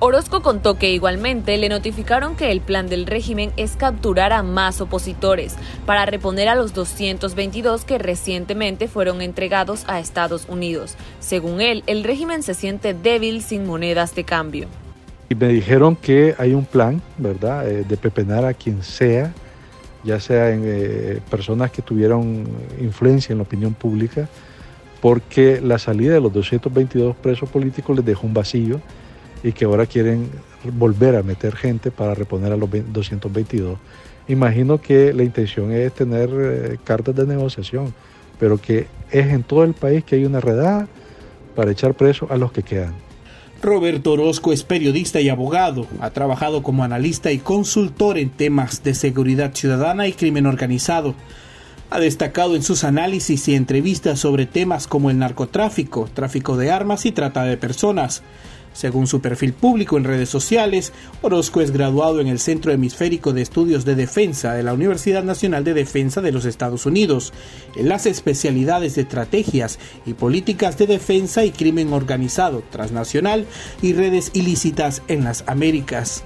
Orozco 0.02 0.40
contó 0.40 0.78
que 0.78 0.92
igualmente 0.92 1.58
le 1.58 1.68
notificaron 1.68 2.34
que 2.34 2.50
el 2.50 2.62
plan 2.62 2.88
del 2.88 3.04
régimen 3.04 3.52
es 3.58 3.76
capturar 3.76 4.32
a 4.32 4.42
más 4.42 4.80
opositores 4.80 5.56
para 5.84 6.06
reponer 6.06 6.48
a 6.48 6.54
los 6.54 6.72
222 6.72 7.84
que 7.84 7.98
recientemente 7.98 8.88
fueron 8.88 9.20
entregados 9.20 9.84
a 9.88 10.00
Estados 10.00 10.46
Unidos. 10.48 10.96
Según 11.18 11.60
él, 11.60 11.84
el 11.86 12.02
régimen 12.02 12.42
se 12.42 12.54
siente 12.54 12.94
débil 12.94 13.42
sin 13.42 13.66
monedas 13.66 14.14
de 14.14 14.24
cambio. 14.24 14.68
Y 15.28 15.34
me 15.34 15.48
dijeron 15.48 15.96
que 15.96 16.34
hay 16.38 16.54
un 16.54 16.64
plan, 16.64 17.02
¿verdad?, 17.18 17.68
eh, 17.68 17.84
de 17.86 17.96
pepenar 17.98 18.46
a 18.46 18.54
quien 18.54 18.82
sea, 18.82 19.34
ya 20.02 20.18
sea 20.18 20.50
en 20.50 20.62
eh, 20.64 21.20
personas 21.30 21.72
que 21.72 21.82
tuvieron 21.82 22.46
influencia 22.80 23.34
en 23.34 23.38
la 23.38 23.42
opinión 23.42 23.74
pública, 23.74 24.30
porque 25.02 25.60
la 25.60 25.78
salida 25.78 26.14
de 26.14 26.22
los 26.22 26.32
222 26.32 27.16
presos 27.16 27.50
políticos 27.50 27.96
les 27.96 28.06
dejó 28.06 28.26
un 28.26 28.32
vacío 28.32 28.80
y 29.42 29.52
que 29.52 29.64
ahora 29.64 29.86
quieren 29.86 30.28
volver 30.72 31.16
a 31.16 31.22
meter 31.22 31.56
gente 31.56 31.90
para 31.90 32.14
reponer 32.14 32.52
a 32.52 32.56
los 32.56 32.68
222. 32.70 33.78
Imagino 34.28 34.80
que 34.80 35.12
la 35.12 35.24
intención 35.24 35.72
es 35.72 35.92
tener 35.92 36.30
eh, 36.32 36.78
cartas 36.84 37.14
de 37.16 37.26
negociación, 37.26 37.92
pero 38.38 38.58
que 38.58 38.86
es 39.10 39.26
en 39.26 39.42
todo 39.42 39.64
el 39.64 39.74
país 39.74 40.04
que 40.04 40.16
hay 40.16 40.24
una 40.24 40.40
redada 40.40 40.86
para 41.56 41.72
echar 41.72 41.94
preso 41.94 42.26
a 42.30 42.36
los 42.36 42.52
que 42.52 42.62
quedan. 42.62 42.94
Roberto 43.62 44.12
Orozco 44.12 44.52
es 44.52 44.62
periodista 44.62 45.20
y 45.20 45.28
abogado. 45.28 45.86
Ha 46.00 46.10
trabajado 46.10 46.62
como 46.62 46.82
analista 46.82 47.30
y 47.30 47.38
consultor 47.38 48.16
en 48.16 48.30
temas 48.30 48.82
de 48.82 48.94
seguridad 48.94 49.54
ciudadana 49.54 50.06
y 50.06 50.12
crimen 50.14 50.46
organizado. 50.46 51.14
Ha 51.90 52.00
destacado 52.00 52.56
en 52.56 52.62
sus 52.62 52.84
análisis 52.84 53.48
y 53.48 53.54
entrevistas 53.54 54.20
sobre 54.20 54.46
temas 54.46 54.86
como 54.86 55.10
el 55.10 55.18
narcotráfico, 55.18 56.08
tráfico 56.14 56.56
de 56.56 56.70
armas 56.70 57.04
y 57.04 57.12
trata 57.12 57.42
de 57.42 57.58
personas. 57.58 58.22
Según 58.72 59.06
su 59.06 59.20
perfil 59.20 59.52
público 59.52 59.96
en 59.96 60.04
redes 60.04 60.28
sociales, 60.28 60.92
Orozco 61.22 61.60
es 61.60 61.70
graduado 61.70 62.20
en 62.20 62.28
el 62.28 62.38
Centro 62.38 62.72
Hemisférico 62.72 63.32
de 63.32 63.42
Estudios 63.42 63.84
de 63.84 63.94
Defensa 63.94 64.54
de 64.54 64.62
la 64.62 64.72
Universidad 64.74 65.24
Nacional 65.24 65.64
de 65.64 65.74
Defensa 65.74 66.20
de 66.20 66.32
los 66.32 66.44
Estados 66.44 66.86
Unidos, 66.86 67.32
en 67.76 67.88
las 67.88 68.06
especialidades 68.06 68.94
de 68.94 69.02
estrategias 69.02 69.78
y 70.06 70.14
políticas 70.14 70.78
de 70.78 70.86
defensa 70.86 71.44
y 71.44 71.50
crimen 71.50 71.92
organizado 71.92 72.62
transnacional 72.70 73.46
y 73.82 73.92
redes 73.92 74.30
ilícitas 74.34 75.02
en 75.08 75.24
las 75.24 75.44
Américas. 75.46 76.24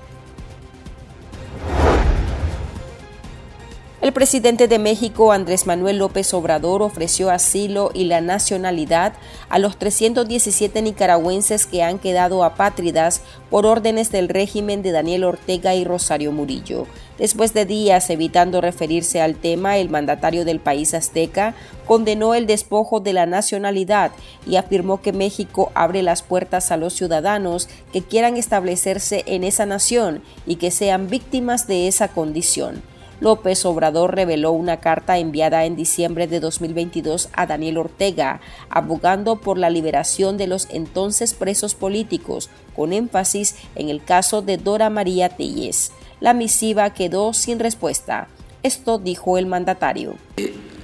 El 4.05 4.13
presidente 4.13 4.69
de 4.69 4.79
México, 4.79 5.33
Andrés 5.33 5.67
Manuel 5.67 5.97
López 5.97 6.35
Obrador, 6.35 6.83
ofreció 6.83 7.31
asilo 7.31 7.91
y 7.95 8.05
la 8.05 8.21
nacionalidad 8.21 9.15
a 9.49 9.59
los 9.59 9.79
317 9.79 10.83
nicaragüenses 10.83 11.65
que 11.65 11.83
han 11.83 11.99
quedado 11.99 12.45
apátridas 12.45 13.23
por 13.49 13.65
órdenes 13.65 14.13
del 14.13 14.29
régimen 14.29 14.83
de 14.83 14.93
Daniel 14.93 15.25
Ortega 15.25 15.75
y 15.75 15.87
Rosario 15.87 16.33
Murillo. 16.33 16.87
Después 17.17 17.55
de 17.55 17.65
días 17.65 18.11
evitando 18.11 18.61
referirse 18.61 19.23
al 19.23 19.37
tema, 19.37 19.79
el 19.79 19.89
mandatario 19.89 20.45
del 20.45 20.61
país 20.61 20.93
azteca 20.93 21.55
condenó 21.87 22.35
el 22.35 22.47
despojo 22.47 23.01
de 23.01 23.15
la 23.15 23.25
nacionalidad 23.25 24.13
y 24.47 24.57
afirmó 24.57 25.01
que 25.01 25.15
México 25.15 25.73
abre 25.75 26.03
las 26.03 26.21
puertas 26.21 26.71
a 26.73 26.77
los 26.77 26.93
ciudadanos 26.93 27.71
que 27.91 28.03
quieran 28.03 28.37
establecerse 28.37 29.25
en 29.25 29.45
esa 29.45 29.65
nación 29.65 30.23
y 30.47 30.57
que 30.57 30.71
sean 30.71 31.09
víctimas 31.09 31.67
de 31.67 31.89
esa 31.89 32.09
condición. 32.09 32.83
López 33.25 33.65
Obrador 33.65 34.15
reveló 34.15 34.53
una 34.53 34.81
carta 34.81 35.17
enviada 35.17 35.65
en 35.65 35.77
diciembre 35.77 36.27
de 36.27 36.41
2022 36.41 37.31
a 37.33 37.47
Daniel 37.47 37.79
Ortega, 37.79 38.43
abogando 38.69 39.37
por 39.37 39.57
la 39.57 39.71
liberación 39.71 40.37
de 40.37 40.47
los 40.47 40.69
entonces 40.71 41.33
presos 41.33 41.75
políticos, 41.75 42.51
con 42.77 42.93
énfasis 42.93 43.57
en 43.77 43.89
el 43.89 44.05
caso 44.05 44.43
de 44.43 44.59
Dora 44.59 44.91
María 44.91 45.31
Telles. 45.31 45.91
La 46.21 46.35
misiva 46.35 46.93
quedó 46.93 47.33
sin 47.33 47.61
respuesta. 47.61 48.29
Esto 48.63 48.99
dijo 48.99 49.39
el 49.39 49.47
mandatario. 49.47 50.17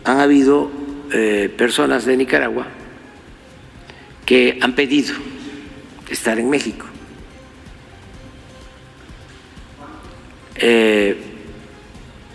Han 0.05 0.21
habido 0.21 0.71
eh, 1.13 1.55
personas 1.59 2.07
de 2.07 2.17
Nicaragua 2.17 2.69
que 4.25 4.59
han 4.63 4.75
pedido 4.75 5.15
estar 6.09 6.39
en 6.39 6.49
México. 6.49 6.87
Eh, 10.55 11.30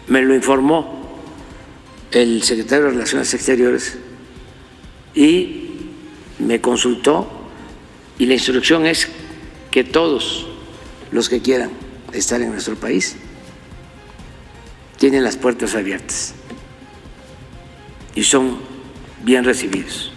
me 0.08 0.22
lo 0.22 0.36
informó 0.36 1.20
el 2.12 2.44
secretario 2.44 2.86
de 2.86 2.92
Relaciones 2.92 3.34
Exteriores 3.34 3.98
y 5.14 5.72
me 6.40 6.62
consultó 6.62 7.28
y 8.18 8.26
la 8.26 8.34
instrucción 8.34 8.86
es 8.86 9.10
que 9.72 9.84
todos 9.84 10.48
los 11.12 11.30
que 11.30 11.42
quieran 11.42 11.72
estar 12.14 12.42
en 12.42 12.52
nuestro 12.52 12.76
país 12.76 13.18
tienen 14.98 15.24
las 15.24 15.36
puertas 15.38 15.76
abiertas 15.76 16.34
y 18.16 18.24
son 18.24 18.60
bien 19.24 19.44
recibidos. 19.44 20.12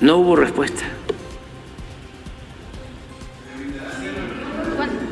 No 0.00 0.18
hubo 0.18 0.36
respuesta. 0.36 0.84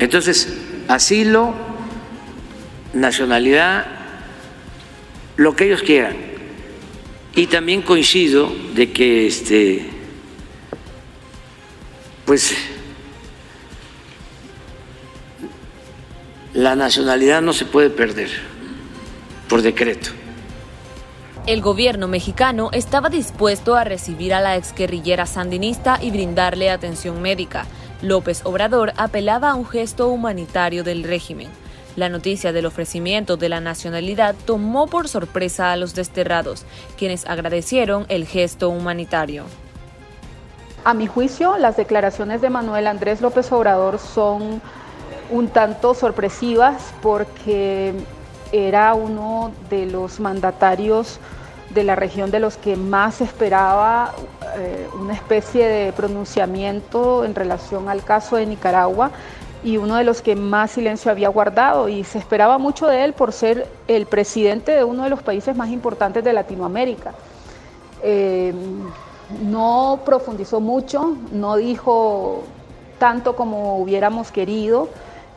Entonces, 0.01 0.60
asilo, 0.91 1.55
nacionalidad, 2.93 3.87
lo 5.37 5.55
que 5.55 5.67
ellos 5.67 5.83
quieran. 5.83 6.17
Y 7.35 7.47
también 7.47 7.83
coincido 7.83 8.53
de 8.75 8.91
que 8.91 9.27
este 9.27 9.89
pues 12.25 12.55
la 16.55 16.75
nacionalidad 16.75 17.41
no 17.41 17.53
se 17.53 17.65
puede 17.65 17.91
perder 17.91 18.29
por 19.49 19.63
decreto. 19.63 20.11
El 21.47 21.61
gobierno 21.61 22.09
mexicano 22.09 22.71
estaba 22.73 23.09
dispuesto 23.09 23.75
a 23.75 23.85
recibir 23.85 24.35
a 24.35 24.41
la 24.41 24.57
exguerrillera 24.57 25.27
sandinista 25.27 25.99
y 26.03 26.11
brindarle 26.11 26.71
atención 26.71 27.23
médica. 27.23 27.67
López 28.02 28.40
Obrador 28.45 28.92
apelaba 28.97 29.50
a 29.50 29.54
un 29.54 29.66
gesto 29.66 30.09
humanitario 30.09 30.85
del 30.85 31.04
régimen. 31.04 31.49
La 31.97 32.09
noticia 32.09 32.52
del 32.52 32.66
ofrecimiento 32.66 33.37
de 33.37 33.49
la 33.49 33.61
nacionalidad 33.61 34.35
tomó 34.47 34.87
por 34.87 35.09
sorpresa 35.09 35.73
a 35.73 35.76
los 35.76 35.95
desterrados, 35.95 36.64
quienes 36.97 37.26
agradecieron 37.26 38.07
el 38.09 38.26
gesto 38.26 38.71
humanitario. 38.71 39.45
A 40.85 40.95
mi 40.95 41.07
juicio, 41.07 41.59
las 41.59 41.76
declaraciones 41.76 42.40
de 42.40 42.49
Manuel 42.49 42.87
Andrés 42.87 43.21
López 43.21 43.52
Obrador 43.52 43.99
son 43.99 44.62
un 45.30 45.49
tanto 45.49 45.92
sorpresivas 45.92 46.95
porque 47.02 47.92
era 48.50 48.95
uno 48.95 49.52
de 49.69 49.85
los 49.85 50.21
mandatarios 50.21 51.21
de 51.71 51.85
la 51.85 51.95
región 51.95 52.31
de 52.31 52.41
los 52.41 52.57
que 52.57 52.77
más 52.77 53.21
esperaba 53.21 54.12
eh, 54.57 54.89
una 54.99 55.15
especie 55.15 55.67
de 55.67 55.93
pronunciamiento 55.93 57.25
en 57.25 57.35
relación 57.35 57.89
al 57.89 58.03
caso 58.03 58.37
de 58.37 58.47
Nicaragua 58.47 59.11
y 59.62 59.77
uno 59.77 59.97
de 59.97 60.05
los 60.05 60.23
que 60.23 60.37
más 60.37 60.73
silencio 60.73 61.11
había 61.11 61.29
guardado 61.29 61.89
y 61.89 62.03
se 62.05 62.19
esperaba 62.19 62.59
mucho 62.59 62.87
de 62.87 63.05
él 63.05 63.12
por 63.12 63.33
ser 63.33 63.69
el 63.89 64.07
presidente 64.07 64.73
de 64.73 64.85
uno 64.85 65.05
de 65.05 65.11
los 65.11 65.23
países 65.23 65.55
más 65.55 65.69
importantes 65.69 66.25
de 66.25 66.33
Latinoamérica. 66.33 67.12
Eh, 68.03 68.55
no 69.43 70.00
profundizó 70.05 70.61
mucho, 70.61 71.15
no 71.31 71.57
dijo 71.57 72.43
tanto 72.99 73.37
como 73.37 73.79
hubiéramos 73.79 74.33
querido, 74.33 74.89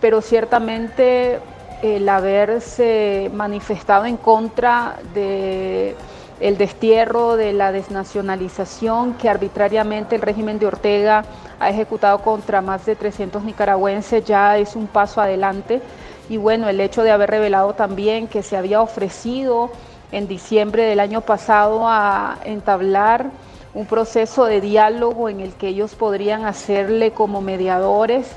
pero 0.01 0.21
ciertamente 0.21 1.39
el 1.83 2.07
haberse 2.07 3.29
manifestado 3.33 4.05
en 4.05 4.17
contra 4.17 4.97
de 5.13 5.95
el 6.43 6.57
destierro 6.57 7.37
de 7.37 7.53
la 7.53 7.71
desnacionalización 7.71 9.13
que 9.13 9.29
arbitrariamente 9.29 10.17
el 10.17 10.21
régimen 10.21 10.59
de 10.59 10.67
Ortega 10.67 11.23
ha 11.57 11.69
ejecutado 11.69 12.19
contra 12.19 12.59
más 12.61 12.85
de 12.85 12.97
300 12.97 13.45
nicaragüenses 13.45 14.25
ya 14.25 14.57
es 14.57 14.75
un 14.75 14.87
paso 14.87 15.21
adelante. 15.21 15.81
Y 16.27 16.35
bueno, 16.35 16.67
el 16.67 16.81
hecho 16.81 17.03
de 17.03 17.11
haber 17.11 17.29
revelado 17.29 17.75
también 17.75 18.27
que 18.27 18.43
se 18.43 18.57
había 18.57 18.81
ofrecido 18.81 19.71
en 20.11 20.27
diciembre 20.27 20.83
del 20.83 20.99
año 20.99 21.21
pasado 21.21 21.87
a 21.87 22.37
entablar 22.43 23.27
un 23.73 23.85
proceso 23.85 24.43
de 24.43 24.59
diálogo 24.59 25.29
en 25.29 25.39
el 25.39 25.53
que 25.53 25.69
ellos 25.69 25.95
podrían 25.95 26.43
hacerle 26.43 27.11
como 27.11 27.39
mediadores 27.39 28.27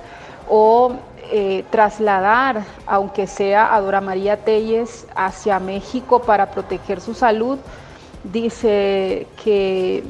o 0.48 0.92
eh, 1.32 1.64
trasladar, 1.70 2.62
aunque 2.86 3.26
sea 3.26 3.74
a 3.74 3.80
Dora 3.80 4.00
María 4.00 4.36
Telles, 4.44 5.08
hacia 5.16 5.58
México 5.58 6.22
para 6.22 6.52
proteger 6.52 7.00
su 7.00 7.12
salud, 7.12 7.58
dice 8.32 9.26
que, 9.42 10.02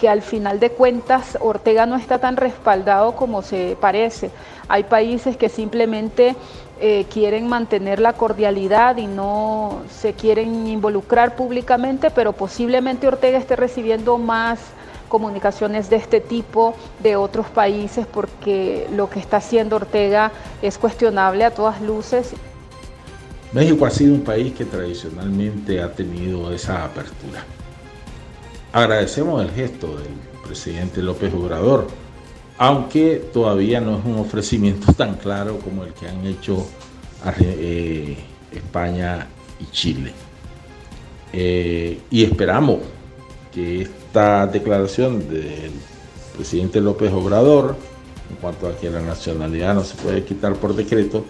que 0.00 0.08
al 0.08 0.22
final 0.22 0.60
de 0.60 0.70
cuentas 0.70 1.38
Ortega 1.40 1.86
no 1.86 1.96
está 1.96 2.18
tan 2.18 2.36
respaldado 2.36 3.16
como 3.16 3.42
se 3.42 3.76
parece. 3.80 4.30
Hay 4.68 4.84
países 4.84 5.36
que 5.36 5.48
simplemente 5.48 6.34
eh, 6.80 7.06
quieren 7.08 7.46
mantener 7.46 8.00
la 8.00 8.14
cordialidad 8.14 8.96
y 8.96 9.06
no 9.06 9.82
se 9.90 10.14
quieren 10.14 10.66
involucrar 10.66 11.36
públicamente, 11.36 12.10
pero 12.10 12.32
posiblemente 12.32 13.06
Ortega 13.06 13.38
esté 13.38 13.54
recibiendo 13.56 14.18
más 14.18 14.58
comunicaciones 15.08 15.88
de 15.90 15.96
este 15.96 16.20
tipo 16.20 16.74
de 17.00 17.14
otros 17.14 17.46
países 17.46 18.06
porque 18.06 18.88
lo 18.90 19.08
que 19.08 19.20
está 19.20 19.36
haciendo 19.36 19.76
Ortega 19.76 20.32
es 20.62 20.76
cuestionable 20.76 21.44
a 21.44 21.52
todas 21.52 21.80
luces. 21.80 22.34
México 23.54 23.86
ha 23.86 23.90
sido 23.90 24.14
un 24.14 24.22
país 24.22 24.52
que 24.52 24.64
tradicionalmente 24.64 25.80
ha 25.80 25.92
tenido 25.92 26.52
esa 26.52 26.84
apertura. 26.84 27.44
Agradecemos 28.72 29.40
el 29.44 29.52
gesto 29.52 29.96
del 29.96 30.08
presidente 30.44 31.00
López 31.00 31.32
Obrador, 31.32 31.86
aunque 32.58 33.30
todavía 33.32 33.80
no 33.80 33.96
es 33.98 34.04
un 34.04 34.16
ofrecimiento 34.16 34.92
tan 34.96 35.14
claro 35.14 35.60
como 35.60 35.84
el 35.84 35.92
que 35.92 36.08
han 36.08 36.26
hecho 36.26 36.66
eh, 37.40 38.16
España 38.50 39.28
y 39.60 39.70
Chile. 39.70 40.12
Eh, 41.32 42.00
y 42.10 42.24
esperamos 42.24 42.80
que 43.52 43.82
esta 43.82 44.48
declaración 44.48 45.28
del 45.28 45.70
presidente 46.36 46.80
López 46.80 47.12
Obrador, 47.12 47.76
en 48.30 48.36
cuanto 48.36 48.66
a 48.66 48.76
que 48.76 48.90
la 48.90 49.00
nacionalidad 49.00 49.74
no 49.74 49.84
se 49.84 49.94
puede 49.94 50.24
quitar 50.24 50.54
por 50.54 50.74
decreto, 50.74 51.24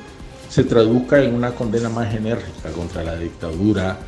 se 0.54 0.62
traduzca 0.62 1.20
en 1.20 1.34
una 1.34 1.50
condena 1.50 1.88
más 1.88 2.14
enérgica 2.14 2.70
contra 2.70 3.02
la 3.02 3.16
dictadura 3.16 3.98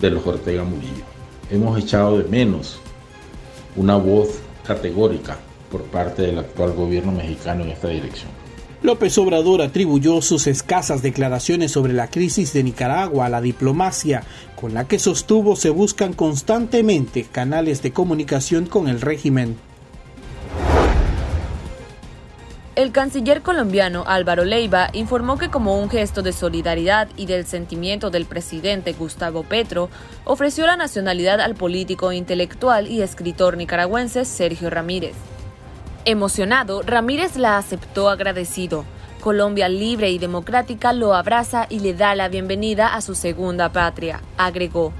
de 0.00 0.10
los 0.12 0.24
Ortega 0.24 0.62
Murillo. 0.62 1.02
Hemos 1.50 1.76
echado 1.82 2.18
de 2.18 2.28
menos 2.28 2.78
una 3.74 3.96
voz 3.96 4.28
categórica 4.64 5.36
por 5.68 5.82
parte 5.82 6.22
del 6.22 6.38
actual 6.38 6.74
gobierno 6.74 7.10
mexicano 7.10 7.64
en 7.64 7.70
esta 7.70 7.88
dirección. 7.88 8.30
López 8.82 9.18
Obrador 9.18 9.62
atribuyó 9.62 10.22
sus 10.22 10.46
escasas 10.46 11.02
declaraciones 11.02 11.72
sobre 11.72 11.92
la 11.92 12.08
crisis 12.08 12.52
de 12.52 12.62
Nicaragua 12.62 13.26
a 13.26 13.28
la 13.28 13.40
diplomacia, 13.40 14.22
con 14.54 14.74
la 14.74 14.86
que 14.86 15.00
sostuvo 15.00 15.56
se 15.56 15.70
buscan 15.70 16.12
constantemente 16.12 17.24
canales 17.24 17.82
de 17.82 17.90
comunicación 17.90 18.66
con 18.66 18.86
el 18.86 19.00
régimen. 19.00 19.56
El 22.76 22.92
canciller 22.92 23.40
colombiano 23.40 24.04
Álvaro 24.06 24.44
Leiva 24.44 24.90
informó 24.92 25.38
que 25.38 25.48
como 25.48 25.80
un 25.80 25.88
gesto 25.88 26.20
de 26.20 26.34
solidaridad 26.34 27.08
y 27.16 27.24
del 27.24 27.46
sentimiento 27.46 28.10
del 28.10 28.26
presidente 28.26 28.92
Gustavo 28.92 29.44
Petro, 29.44 29.88
ofreció 30.26 30.66
la 30.66 30.76
nacionalidad 30.76 31.40
al 31.40 31.54
político 31.54 32.12
intelectual 32.12 32.86
y 32.86 33.00
escritor 33.00 33.56
nicaragüense 33.56 34.26
Sergio 34.26 34.68
Ramírez. 34.68 35.14
Emocionado, 36.04 36.82
Ramírez 36.82 37.38
la 37.38 37.56
aceptó 37.56 38.10
agradecido. 38.10 38.84
Colombia 39.22 39.70
libre 39.70 40.10
y 40.10 40.18
democrática 40.18 40.92
lo 40.92 41.14
abraza 41.14 41.66
y 41.70 41.80
le 41.80 41.94
da 41.94 42.14
la 42.14 42.28
bienvenida 42.28 42.94
a 42.94 43.00
su 43.00 43.14
segunda 43.14 43.72
patria, 43.72 44.20
agregó. 44.36 44.92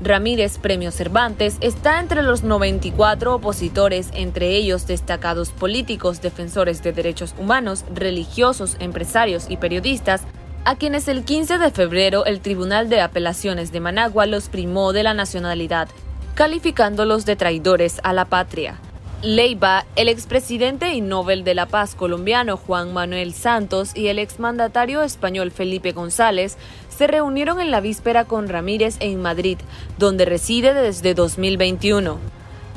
Ramírez 0.00 0.58
Premio 0.58 0.90
Cervantes 0.90 1.56
está 1.60 2.00
entre 2.00 2.22
los 2.22 2.42
94 2.42 3.34
opositores, 3.34 4.10
entre 4.12 4.50
ellos 4.50 4.86
destacados 4.86 5.50
políticos, 5.50 6.20
defensores 6.20 6.82
de 6.82 6.92
derechos 6.92 7.34
humanos, 7.38 7.84
religiosos, 7.94 8.76
empresarios 8.78 9.46
y 9.48 9.56
periodistas, 9.56 10.22
a 10.64 10.76
quienes 10.76 11.08
el 11.08 11.24
15 11.24 11.58
de 11.58 11.70
febrero 11.70 12.26
el 12.26 12.40
Tribunal 12.40 12.90
de 12.90 13.00
Apelaciones 13.00 13.72
de 13.72 13.80
Managua 13.80 14.26
los 14.26 14.48
primó 14.48 14.92
de 14.92 15.02
la 15.02 15.14
nacionalidad, 15.14 15.88
calificándolos 16.34 17.24
de 17.24 17.36
traidores 17.36 18.00
a 18.02 18.12
la 18.12 18.26
patria. 18.26 18.78
Leiva, 19.26 19.86
el 19.96 20.08
expresidente 20.08 20.92
y 20.92 21.00
Nobel 21.00 21.42
de 21.42 21.56
la 21.56 21.66
Paz 21.66 21.96
colombiano 21.96 22.56
Juan 22.56 22.92
Manuel 22.92 23.34
Santos 23.34 23.90
y 23.92 24.06
el 24.06 24.20
exmandatario 24.20 25.02
español 25.02 25.50
Felipe 25.50 25.90
González 25.90 26.56
se 26.96 27.08
reunieron 27.08 27.60
en 27.60 27.72
la 27.72 27.80
víspera 27.80 28.24
con 28.26 28.48
Ramírez 28.48 28.98
en 29.00 29.20
Madrid, 29.20 29.58
donde 29.98 30.26
reside 30.26 30.74
desde 30.74 31.14
2021. 31.14 32.20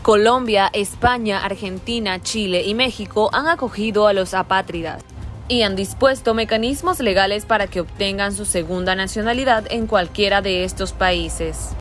Colombia, 0.01 0.71
España, 0.73 1.45
Argentina, 1.45 2.19
Chile 2.19 2.63
y 2.65 2.73
México 2.73 3.29
han 3.31 3.47
acogido 3.47 4.07
a 4.07 4.13
los 4.13 4.33
apátridas 4.33 5.03
y 5.49 5.61
han 5.61 5.75
dispuesto 5.75 6.33
mecanismos 6.33 6.99
legales 6.99 7.45
para 7.45 7.67
que 7.67 7.81
obtengan 7.81 8.33
su 8.33 8.45
segunda 8.45 8.95
nacionalidad 8.95 9.67
en 9.69 9.85
cualquiera 9.85 10.41
de 10.41 10.63
estos 10.63 10.93
países. 10.93 11.75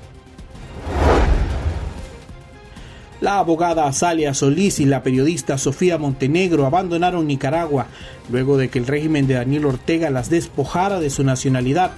La 3.21 3.41
abogada 3.41 3.89
Azalia 3.89 4.33
Solís 4.33 4.79
y 4.79 4.85
la 4.85 5.03
periodista 5.03 5.59
Sofía 5.59 5.99
Montenegro 5.99 6.67
abandonaron 6.67 7.27
Nicaragua 7.27 7.89
luego 8.31 8.57
de 8.57 8.69
que 8.69 8.79
el 8.79 8.87
régimen 8.87 9.27
de 9.27 9.35
Daniel 9.35 9.67
Ortega 9.67 10.09
las 10.11 10.31
despojara 10.31 11.01
de 11.01 11.11
su 11.11 11.25
nacionalidad, 11.25 11.91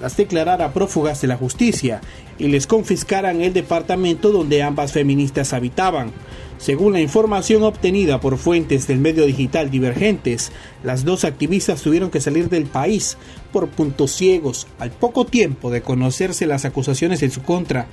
las 0.00 0.16
declarara 0.16 0.72
prófugas 0.72 1.20
de 1.20 1.28
la 1.28 1.36
justicia 1.36 2.00
y 2.38 2.48
les 2.48 2.66
confiscaran 2.66 3.40
el 3.40 3.52
departamento 3.52 4.32
donde 4.32 4.64
ambas 4.64 4.90
feministas 4.90 5.52
habitaban. 5.52 6.10
Según 6.58 6.94
la 6.94 7.00
información 7.00 7.62
obtenida 7.62 8.20
por 8.20 8.38
fuentes 8.38 8.86
del 8.86 8.98
medio 8.98 9.26
digital 9.26 9.70
divergentes, 9.70 10.50
las 10.82 11.04
dos 11.04 11.24
activistas 11.24 11.82
tuvieron 11.82 12.10
que 12.10 12.20
salir 12.20 12.48
del 12.48 12.64
país 12.64 13.16
por 13.52 13.68
puntos 13.68 14.12
ciegos 14.12 14.66
al 14.78 14.90
poco 14.90 15.24
tiempo 15.26 15.70
de 15.70 15.82
conocerse 15.82 16.46
las 16.46 16.64
acusaciones 16.64 17.22
en 17.22 17.30
su 17.30 17.42
contra 17.42 17.86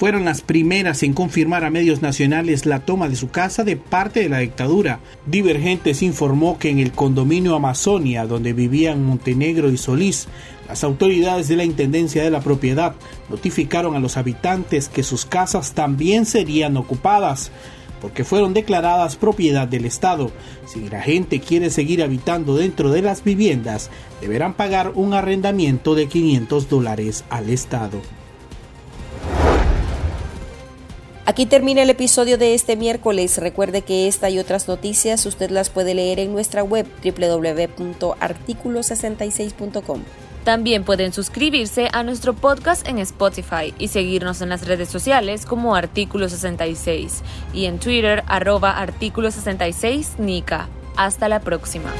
fueron 0.00 0.24
las 0.24 0.40
primeras 0.40 1.02
en 1.02 1.12
confirmar 1.12 1.62
a 1.62 1.68
medios 1.68 2.00
nacionales 2.00 2.64
la 2.64 2.80
toma 2.86 3.10
de 3.10 3.16
su 3.16 3.28
casa 3.28 3.64
de 3.64 3.76
parte 3.76 4.20
de 4.20 4.30
la 4.30 4.38
dictadura. 4.38 5.00
Divergentes 5.26 6.00
informó 6.00 6.58
que 6.58 6.70
en 6.70 6.78
el 6.78 6.90
condominio 6.90 7.54
Amazonia, 7.54 8.24
donde 8.24 8.54
vivían 8.54 9.04
Montenegro 9.04 9.70
y 9.70 9.76
Solís, 9.76 10.26
las 10.66 10.84
autoridades 10.84 11.48
de 11.48 11.56
la 11.56 11.64
Intendencia 11.64 12.24
de 12.24 12.30
la 12.30 12.40
Propiedad 12.40 12.94
notificaron 13.28 13.94
a 13.94 14.00
los 14.00 14.16
habitantes 14.16 14.88
que 14.88 15.02
sus 15.02 15.26
casas 15.26 15.74
también 15.74 16.24
serían 16.24 16.78
ocupadas 16.78 17.50
porque 18.00 18.24
fueron 18.24 18.54
declaradas 18.54 19.16
propiedad 19.16 19.68
del 19.68 19.84
Estado. 19.84 20.30
Si 20.64 20.88
la 20.88 21.02
gente 21.02 21.40
quiere 21.40 21.68
seguir 21.68 22.02
habitando 22.02 22.56
dentro 22.56 22.90
de 22.90 23.02
las 23.02 23.22
viviendas, 23.22 23.90
deberán 24.22 24.54
pagar 24.54 24.92
un 24.94 25.12
arrendamiento 25.12 25.94
de 25.94 26.08
500 26.08 26.70
dólares 26.70 27.24
al 27.28 27.50
Estado. 27.50 28.00
Aquí 31.26 31.44
termina 31.46 31.82
el 31.82 31.90
episodio 31.90 32.38
de 32.38 32.54
este 32.54 32.76
miércoles. 32.76 33.36
Recuerde 33.38 33.82
que 33.82 34.06
esta 34.08 34.30
y 34.30 34.38
otras 34.38 34.68
noticias 34.68 35.26
usted 35.26 35.50
las 35.50 35.68
puede 35.70 35.94
leer 35.94 36.18
en 36.18 36.32
nuestra 36.32 36.62
web 36.62 36.86
www.articulo66.com. 37.04 40.00
También 40.44 40.84
pueden 40.84 41.12
suscribirse 41.12 41.90
a 41.92 42.02
nuestro 42.02 42.32
podcast 42.32 42.88
en 42.88 42.98
Spotify 42.98 43.74
y 43.78 43.88
seguirnos 43.88 44.40
en 44.40 44.48
las 44.48 44.66
redes 44.66 44.88
sociales 44.88 45.44
como 45.44 45.76
Artículo 45.76 46.30
66 46.30 47.22
y 47.52 47.66
en 47.66 47.78
Twitter 47.78 48.24
arroba 48.26 48.78
Artículo 48.78 49.30
66 49.30 50.14
Nica. 50.18 50.70
Hasta 50.96 51.28
la 51.28 51.40
próxima. 51.40 51.92